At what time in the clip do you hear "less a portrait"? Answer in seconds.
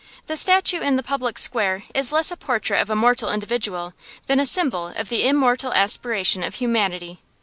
2.11-2.81